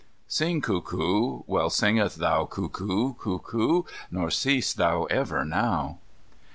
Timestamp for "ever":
5.11-5.45